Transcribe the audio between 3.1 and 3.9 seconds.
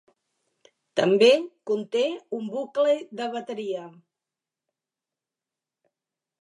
de bateria.